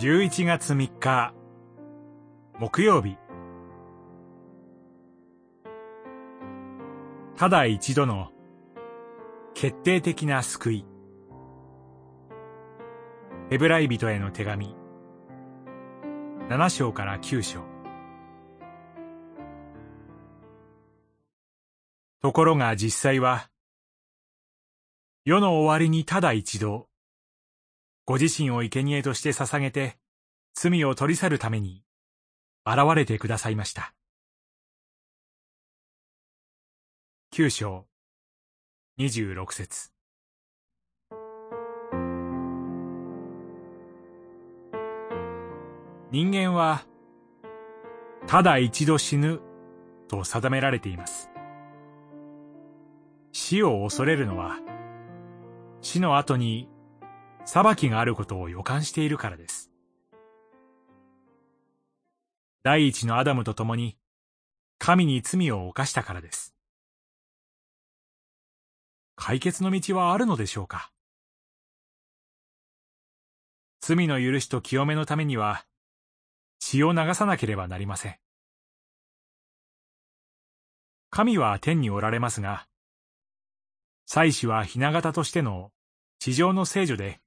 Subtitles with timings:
[0.00, 1.34] 11月3日
[2.58, 3.18] 木曜日。
[7.36, 8.30] ただ一度の
[9.52, 10.86] 決定的な救い。
[13.50, 14.74] ヘブライ人への手紙。
[16.48, 17.60] 7章から9章。
[22.22, 23.50] ところが実際は
[25.26, 26.89] 世の終わりにただ一度
[28.10, 29.96] ご自身を生贄として捧げて
[30.52, 31.84] 罪を取り去るために
[32.66, 33.94] 現れてくださいました。
[37.30, 37.86] 九章
[38.96, 39.92] 二十六節
[46.10, 46.82] 人間は
[48.26, 49.40] ただ一度死ぬ
[50.08, 51.30] と定められています。
[53.30, 54.58] 死を恐れるのは
[55.80, 56.68] 死の後に
[57.52, 59.72] 裁きがあることを予感しているからです。
[62.62, 63.96] 第一のアダムと共に
[64.78, 66.54] 神に罪を犯したからです。
[69.16, 70.92] 解決の道はあるのでしょうか？
[73.80, 75.64] 罪の許しと清めのためには、
[76.60, 78.16] 血を流さなければなりません。
[81.10, 82.68] 神は天におられますが、
[84.06, 85.72] 祭司は雛形としての
[86.20, 87.18] 地上の聖女で、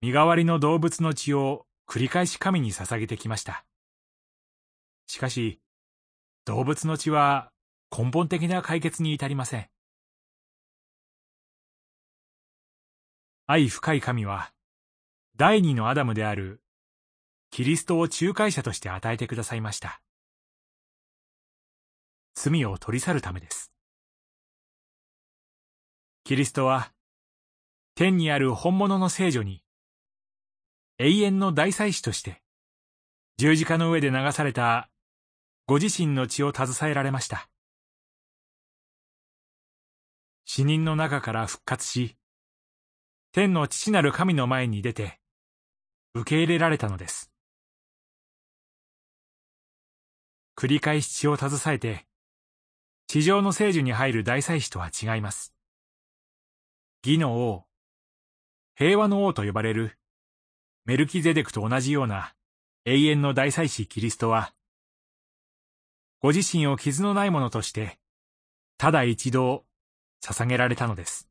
[0.00, 3.64] 身代わりの動物の血を繰り返し神に捧げてきました。
[5.06, 5.60] しかし、
[6.44, 7.50] 動物の血は
[7.96, 9.68] 根本的な解決に至りません。
[13.46, 14.52] 愛深い神は、
[15.36, 16.60] 第二のアダムである
[17.50, 20.02] キリストを仲介者として与えてくださいました。
[22.34, 23.72] 罪を取り去るためです。
[26.24, 26.92] キリストは、
[27.94, 29.62] 天にある本物の聖女に、
[30.98, 32.42] 永遠の大祭司として、
[33.36, 34.88] 十字架の上で流された
[35.66, 37.50] ご自身の血を携えられました。
[40.46, 42.16] 死人の中から復活し、
[43.32, 45.20] 天の父なる神の前に出て、
[46.14, 47.30] 受け入れられたのです。
[50.56, 52.06] 繰り返し血を携えて、
[53.06, 55.52] 地上の聖樹に入る大祭司とは違います。
[57.04, 57.66] 義の王、
[58.74, 59.98] 平和の王と呼ばれる、
[60.86, 62.32] メルキゼデクと同じような
[62.84, 64.52] 永遠の大祭司キリストは、
[66.20, 67.98] ご自身を傷のないものとして、
[68.78, 69.64] ただ一度
[70.24, 71.28] 捧げられたのです。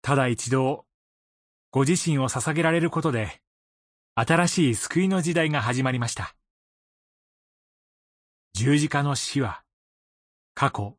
[0.00, 0.86] ただ一度、
[1.72, 3.42] ご自身を捧げられることで、
[4.14, 6.36] 新しい救いの時代が始まりました。
[8.52, 9.64] 十字架の死は、
[10.54, 10.96] 過去、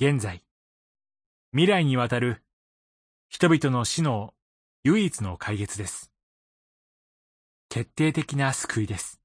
[0.00, 0.42] 現在、
[1.52, 2.42] 未来にわたる
[3.28, 4.34] 人々の死の
[4.84, 6.12] 唯一の解決です。
[7.68, 9.20] 決定的な救いです。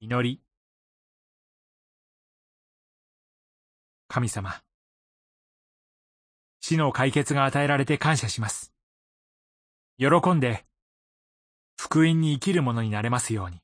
[0.00, 0.40] 祈り。
[4.06, 4.62] 神様。
[6.60, 8.72] 死の解決が与えられて感謝します。
[9.98, 10.64] 喜んで、
[11.76, 13.60] 福音に生きる者になれますように。